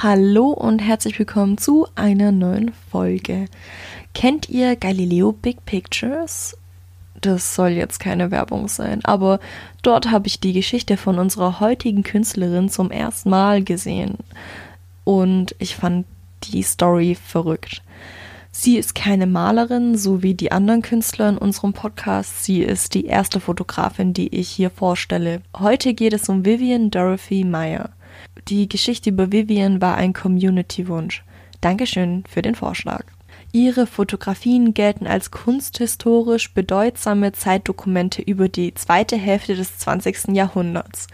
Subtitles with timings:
[0.00, 3.46] Hallo und herzlich willkommen zu einer neuen Folge.
[4.14, 6.56] Kennt ihr Galileo Big Pictures?
[7.20, 9.40] Das soll jetzt keine Werbung sein, aber
[9.82, 14.18] dort habe ich die Geschichte von unserer heutigen Künstlerin zum ersten Mal gesehen.
[15.02, 16.06] Und ich fand
[16.44, 17.82] die Story verrückt.
[18.52, 22.44] Sie ist keine Malerin, so wie die anderen Künstler in unserem Podcast.
[22.44, 25.42] Sie ist die erste Fotografin, die ich hier vorstelle.
[25.58, 27.90] Heute geht es um Vivian Dorothy Meyer.
[28.48, 31.22] Die Geschichte über Vivian war ein Community-Wunsch.
[31.60, 33.04] Dankeschön für den Vorschlag.
[33.52, 40.28] Ihre Fotografien gelten als kunsthistorisch bedeutsame Zeitdokumente über die zweite Hälfte des 20.
[40.28, 41.08] Jahrhunderts.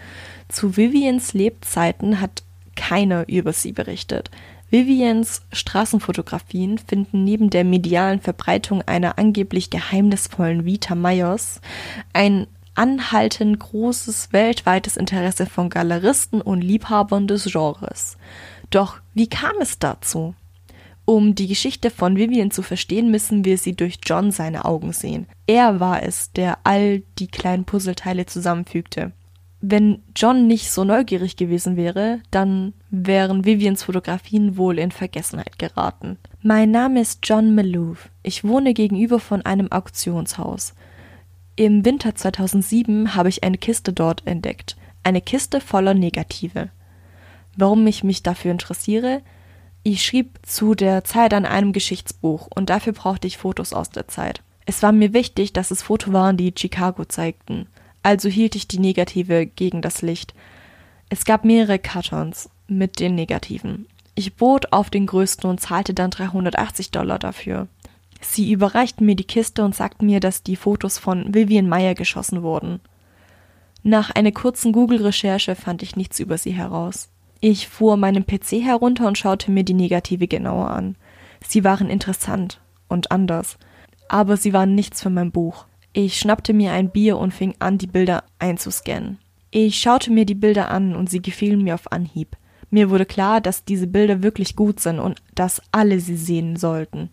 [0.49, 2.45] Zu Vivians Lebzeiten hat
[2.77, 4.31] keiner über sie berichtet.
[4.71, 11.61] Vivians Straßenfotografien finden neben der medialen Verbreitung einer angeblich geheimnisvollen Vita Meyers
[12.13, 18.17] ein anhaltend großes weltweites Interesse von Galeristen und Liebhabern des Genres.
[18.71, 20.35] Doch wie kam es dazu?
[21.07, 25.27] Um die Geschichte von Vivian zu verstehen, müssen wir sie durch John seine Augen sehen.
[25.47, 29.13] Er war es, der all die kleinen Puzzleteile zusammenfügte.
[29.61, 36.19] Wenn John nicht so neugierig gewesen wäre, dann wären Vivians Fotografien wohl in Vergessenheit geraten.
[36.43, 38.11] Mein Name ist John Malouf.
[38.23, 40.75] Ich wohne gegenüber von einem Auktionshaus.
[41.57, 44.77] Im Winter 2007 habe ich eine Kiste dort entdeckt.
[45.05, 46.71] Eine Kiste voller Negative.
[47.57, 49.23] Warum ich mich dafür interessiere?
[49.85, 54.09] Ich schrieb zu der Zeit an einem Geschichtsbuch und dafür brauchte ich Fotos aus der
[54.09, 54.43] Zeit.
[54.67, 57.69] Es war mir wichtig, dass es Fotos waren, die Chicago zeigten.
[58.03, 60.35] Also hielt ich die Negative gegen das Licht.
[61.09, 63.87] Es gab mehrere Kartons mit den Negativen.
[64.17, 67.69] Ich bot auf den größten und zahlte dann 380 Dollar dafür.
[68.25, 72.43] Sie überreichten mir die Kiste und sagten mir, dass die Fotos von Vivian Meyer geschossen
[72.43, 72.81] wurden.
[73.83, 77.11] Nach einer kurzen Google-Recherche fand ich nichts über sie heraus.
[77.41, 80.97] Ich fuhr meinen PC herunter und schaute mir die Negative genauer an.
[81.47, 83.59] Sie waren interessant und anders,
[84.09, 85.67] aber sie waren nichts für mein Buch.
[85.93, 89.19] Ich schnappte mir ein Bier und fing an, die Bilder einzuscannen.
[89.51, 92.37] Ich schaute mir die Bilder an und sie gefielen mir auf Anhieb.
[92.71, 97.11] Mir wurde klar, dass diese Bilder wirklich gut sind und dass alle sie sehen sollten.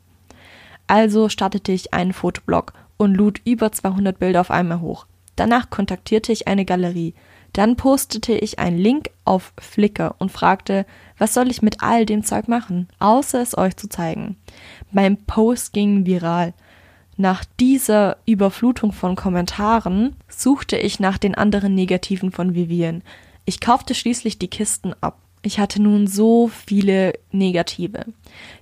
[0.91, 5.05] Also startete ich einen Fotoblog und lud über 200 Bilder auf einmal hoch.
[5.37, 7.13] Danach kontaktierte ich eine Galerie.
[7.53, 10.85] Dann postete ich einen Link auf Flickr und fragte,
[11.17, 14.35] was soll ich mit all dem Zeug machen, außer es euch zu zeigen.
[14.91, 16.53] Mein Post ging viral.
[17.15, 23.01] Nach dieser Überflutung von Kommentaren suchte ich nach den anderen Negativen von Vivian.
[23.45, 25.19] Ich kaufte schließlich die Kisten ab.
[25.41, 28.07] Ich hatte nun so viele Negative.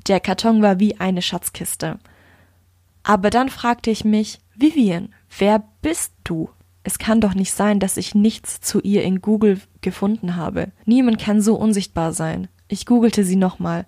[0.07, 1.97] Der Karton war wie eine Schatzkiste.
[3.03, 6.49] Aber dann fragte ich mich, Vivian, wer bist du?
[6.83, 10.71] Es kann doch nicht sein, dass ich nichts zu ihr in Google gefunden habe.
[10.85, 12.47] Niemand kann so unsichtbar sein.
[12.67, 13.85] Ich googelte sie nochmal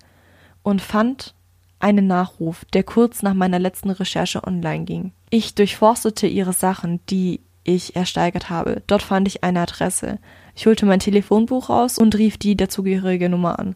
[0.62, 1.34] und fand
[1.78, 5.12] einen Nachruf, der kurz nach meiner letzten Recherche online ging.
[5.30, 8.82] Ich durchforstete ihre Sachen, die ich ersteigert habe.
[8.86, 10.18] Dort fand ich eine Adresse.
[10.54, 13.74] Ich holte mein Telefonbuch raus und rief die dazugehörige Nummer an.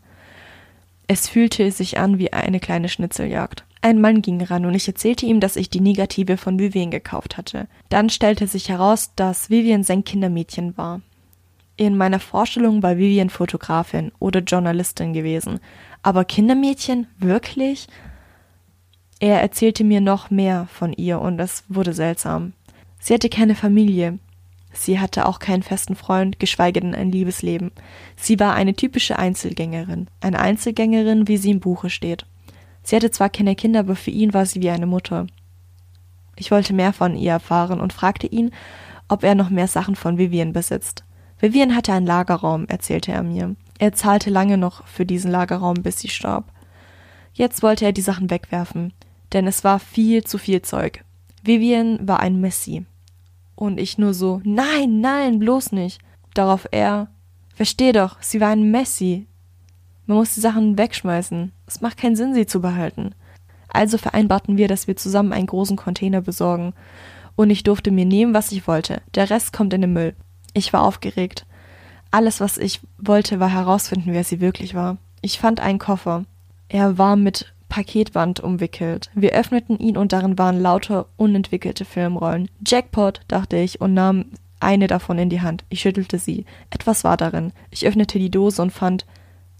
[1.08, 3.64] Es fühlte sich an wie eine kleine Schnitzeljagd.
[3.86, 7.36] Ein Mann ging ran und ich erzählte ihm, dass ich die Negative von Vivian gekauft
[7.36, 7.68] hatte.
[7.88, 11.02] Dann stellte sich heraus, dass Vivian sein Kindermädchen war.
[11.76, 15.60] In meiner Vorstellung war Vivian Fotografin oder Journalistin gewesen.
[16.02, 17.06] Aber Kindermädchen?
[17.20, 17.86] Wirklich?
[19.20, 22.54] Er erzählte mir noch mehr von ihr und es wurde seltsam.
[22.98, 24.18] Sie hatte keine Familie.
[24.72, 27.70] Sie hatte auch keinen festen Freund, geschweige denn ein Liebesleben.
[28.16, 30.08] Sie war eine typische Einzelgängerin.
[30.20, 32.26] Eine Einzelgängerin, wie sie im Buche steht.
[32.86, 35.26] Sie hatte zwar keine Kinder, aber für ihn war sie wie eine Mutter.
[36.36, 38.52] Ich wollte mehr von ihr erfahren und fragte ihn,
[39.08, 41.02] ob er noch mehr Sachen von Vivian besitzt.
[41.40, 43.56] Vivian hatte einen Lagerraum, erzählte er mir.
[43.80, 46.44] Er zahlte lange noch für diesen Lagerraum, bis sie starb.
[47.34, 48.92] Jetzt wollte er die Sachen wegwerfen,
[49.32, 51.04] denn es war viel zu viel Zeug.
[51.42, 52.86] Vivian war ein Messi.
[53.56, 56.00] Und ich nur so, nein, nein, bloß nicht.
[56.34, 57.08] Darauf er,
[57.52, 59.26] versteh doch, sie war ein Messi.
[60.06, 61.52] Man muss die Sachen wegschmeißen.
[61.66, 63.14] Es macht keinen Sinn, sie zu behalten.
[63.68, 66.72] Also vereinbarten wir, dass wir zusammen einen großen Container besorgen.
[67.34, 69.02] Und ich durfte mir nehmen, was ich wollte.
[69.14, 70.14] Der Rest kommt in den Müll.
[70.54, 71.44] Ich war aufgeregt.
[72.10, 74.96] Alles, was ich wollte, war herausfinden, wer sie wirklich war.
[75.20, 76.24] Ich fand einen Koffer.
[76.68, 79.10] Er war mit Paketband umwickelt.
[79.14, 82.48] Wir öffneten ihn und darin waren lauter unentwickelte Filmrollen.
[82.64, 84.26] Jackpot, dachte ich und nahm
[84.60, 85.64] eine davon in die Hand.
[85.68, 86.46] Ich schüttelte sie.
[86.70, 87.52] Etwas war darin.
[87.70, 89.04] Ich öffnete die Dose und fand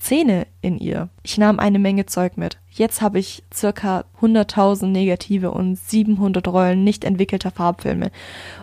[0.01, 1.09] Szene in ihr.
[1.23, 2.59] Ich nahm eine Menge Zeug mit.
[2.71, 8.11] Jetzt habe ich circa 100.000 negative und 700 Rollen nicht entwickelter Farbfilme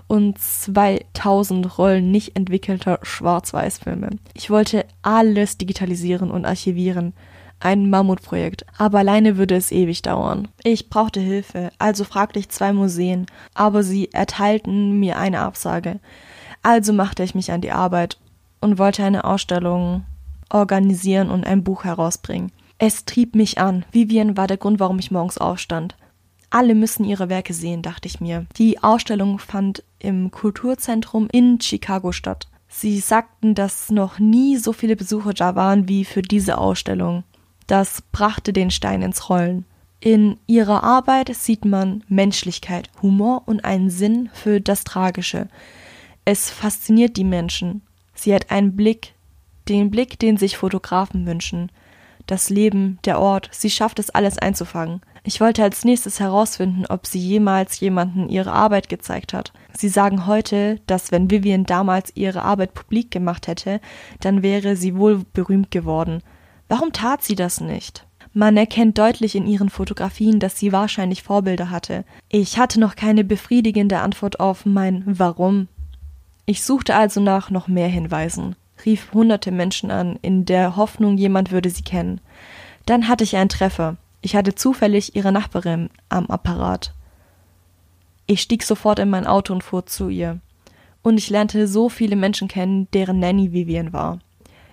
[0.08, 4.12] und 2000 Rollen nicht entwickelter Schwarz-Weiß-Filme.
[4.36, 7.14] Ich wollte alles digitalisieren und archivieren.
[7.60, 10.50] Ein Mammutprojekt, aber alleine würde es ewig dauern.
[10.64, 16.00] Ich brauchte Hilfe, also fragte ich zwei Museen, aber sie erteilten mir eine Absage.
[16.62, 18.18] Also machte ich mich an die Arbeit
[18.60, 20.04] und wollte eine Ausstellung
[20.54, 22.52] organisieren und ein Buch herausbringen.
[22.78, 23.86] Es trieb mich an.
[23.92, 25.96] Vivian war der Grund, warum ich morgens aufstand.
[26.50, 28.46] Alle müssen ihre Werke sehen, dachte ich mir.
[28.58, 32.48] Die Ausstellung fand im Kulturzentrum in Chicago statt.
[32.68, 37.24] Sie sagten, dass noch nie so viele Besucher da waren wie für diese Ausstellung.
[37.68, 39.66] Das brachte den Stein ins Rollen.
[40.00, 45.48] In ihrer Arbeit sieht man Menschlichkeit, Humor und einen Sinn für das Tragische.
[46.26, 47.82] Es fasziniert die Menschen.
[48.14, 49.14] Sie hat einen Blick
[49.70, 51.72] den Blick, den sich Fotografen wünschen.
[52.28, 55.02] Das Leben, der Ort, sie schafft es alles einzufangen.
[55.26, 59.54] Ich wollte als nächstes herausfinden, ob sie jemals jemanden ihre Arbeit gezeigt hat.
[59.74, 63.80] Sie sagen heute, dass wenn Vivian damals ihre Arbeit publik gemacht hätte,
[64.20, 66.22] dann wäre sie wohl berühmt geworden.
[66.68, 68.06] Warum tat sie das nicht?
[68.34, 72.04] Man erkennt deutlich in ihren Fotografien, dass sie wahrscheinlich Vorbilder hatte.
[72.30, 75.68] Ich hatte noch keine befriedigende Antwort auf mein Warum.
[76.46, 78.56] Ich suchte also nach noch mehr Hinweisen
[78.86, 82.22] rief hunderte Menschen an, in der Hoffnung, jemand würde sie kennen.
[82.86, 83.98] Dann hatte ich einen Treffer.
[84.22, 86.94] Ich hatte zufällig ihre Nachbarin am Apparat.
[88.26, 90.40] Ich stieg sofort in mein Auto und fuhr zu ihr.
[91.02, 94.20] Und ich lernte so viele Menschen kennen, deren Nanny Vivian war.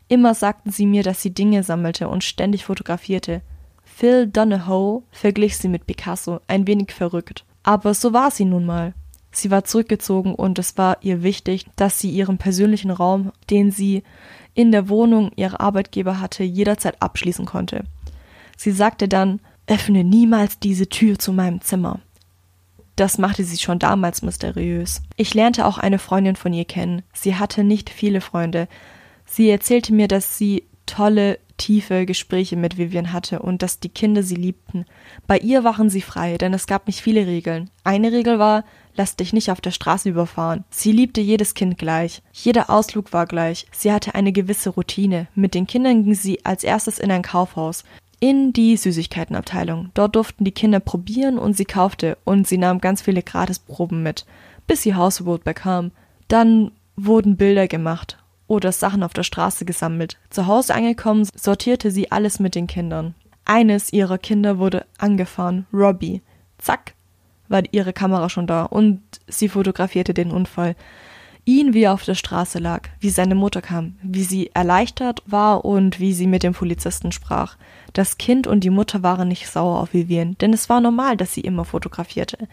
[0.09, 3.43] Immer sagten sie mir, dass sie Dinge sammelte und ständig fotografierte.
[3.85, 7.45] Phil Donahoe verglich sie mit Picasso, ein wenig verrückt.
[7.63, 8.95] Aber so war sie nun mal.
[9.33, 14.03] Sie war zurückgezogen und es war ihr wichtig, dass sie ihren persönlichen Raum, den sie
[14.55, 17.85] in der Wohnung ihrer Arbeitgeber hatte, jederzeit abschließen konnte.
[18.57, 22.01] Sie sagte dann, öffne niemals diese Tür zu meinem Zimmer.
[22.97, 25.01] Das machte sie schon damals mysteriös.
[25.17, 27.03] Ich lernte auch eine Freundin von ihr kennen.
[27.15, 28.69] Sie hatte nicht viele Freunde.
[29.25, 34.23] Sie erzählte mir, dass sie tolle tiefe Gespräche mit Vivian hatte und dass die Kinder
[34.23, 34.87] sie liebten.
[35.27, 37.69] Bei ihr waren sie frei, denn es gab nicht viele Regeln.
[37.85, 38.65] Eine Regel war,
[38.97, 40.65] lass dich nicht auf der Straße überfahren.
[40.71, 42.23] Sie liebte jedes Kind gleich.
[42.33, 43.67] Jeder Ausflug war gleich.
[43.73, 45.29] Sie hatte eine gewisse Routine.
[45.35, 47.85] Mit den Kindern ging sie als erstes in ein Kaufhaus.
[48.21, 49.91] In die Süßigkeitenabteilung.
[49.93, 54.25] Dort durften die Kinder probieren und sie kaufte und sie nahm ganz viele Gratisproben mit,
[54.67, 55.93] bis sie Hausverbot bekam.
[56.29, 58.17] Dann wurden Bilder gemacht
[58.51, 60.19] oder Sachen auf der Straße gesammelt.
[60.29, 63.15] Zu Hause angekommen, sortierte sie alles mit den Kindern.
[63.45, 66.21] Eines ihrer Kinder wurde angefahren, Robbie.
[66.59, 66.95] Zack,
[67.47, 70.75] war ihre Kamera schon da und sie fotografierte den Unfall.
[71.45, 75.65] Ihn, wie er auf der Straße lag, wie seine Mutter kam, wie sie erleichtert war
[75.65, 77.57] und wie sie mit dem Polizisten sprach.
[77.93, 81.35] Das Kind und die Mutter waren nicht sauer auf Vivian, denn es war normal, dass
[81.35, 82.49] sie immer fotografierte.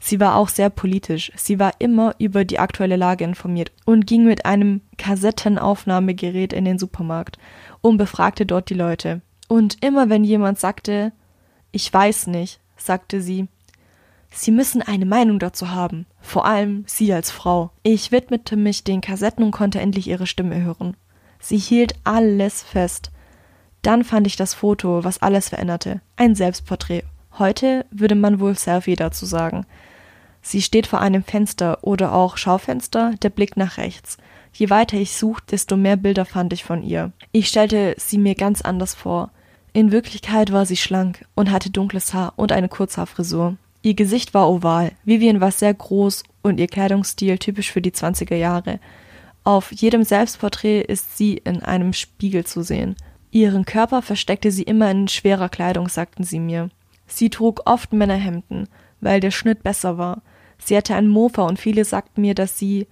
[0.00, 4.24] Sie war auch sehr politisch, sie war immer über die aktuelle Lage informiert und ging
[4.24, 7.38] mit einem Kassettenaufnahmegerät in den Supermarkt
[7.80, 9.22] und befragte dort die Leute.
[9.48, 11.12] Und immer wenn jemand sagte,
[11.70, 13.48] ich weiß nicht, sagte sie,
[14.34, 17.70] Sie müssen eine Meinung dazu haben, vor allem Sie als Frau.
[17.82, 20.96] Ich widmete mich den Kassetten und konnte endlich ihre Stimme hören.
[21.38, 23.10] Sie hielt alles fest.
[23.82, 26.00] Dann fand ich das Foto, was alles veränderte.
[26.16, 27.02] Ein Selbstporträt.
[27.38, 29.66] Heute würde man wohl Selfie dazu sagen.
[30.40, 34.18] Sie steht vor einem Fenster oder auch Schaufenster, der Blick nach rechts.
[34.52, 37.12] Je weiter ich suchte, desto mehr Bilder fand ich von ihr.
[37.32, 39.30] Ich stellte sie mir ganz anders vor.
[39.72, 43.56] In Wirklichkeit war sie schlank und hatte dunkles Haar und eine Kurzhaarfrisur.
[43.82, 48.36] Ihr Gesicht war oval, Vivian war sehr groß und ihr Kleidungsstil typisch für die 20er
[48.36, 48.78] Jahre.
[49.42, 52.94] Auf jedem Selbstporträt ist sie in einem Spiegel zu sehen.
[53.32, 56.68] Ihren Körper versteckte sie immer in schwerer Kleidung, sagten sie mir.
[57.08, 58.68] Sie trug oft Männerhemden,
[59.00, 60.22] weil der Schnitt besser war.
[60.58, 62.86] Sie hatte ein Mofa und viele sagten mir, dass sie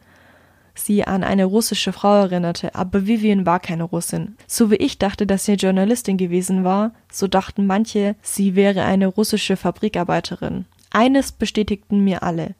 [0.74, 4.36] sie an eine russische Frau erinnerte, aber Vivian war keine Russin.
[4.46, 9.06] So wie ich dachte, dass sie Journalistin gewesen war, so dachten manche, sie wäre eine
[9.06, 10.64] russische Fabrikarbeiterin.
[10.90, 12.54] Eines bestätigten mir alle.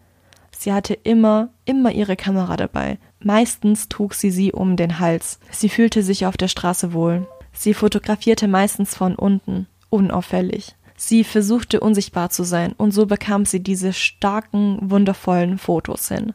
[0.56, 2.98] Sie hatte immer, immer ihre Kamera dabei.
[3.18, 5.40] Meistens trug sie sie um den Hals.
[5.50, 7.26] Sie fühlte sich auf der Straße wohl.
[7.52, 10.76] Sie fotografierte meistens von unten, unauffällig.
[10.96, 16.34] Sie versuchte unsichtbar zu sein, und so bekam sie diese starken, wundervollen Fotos hin.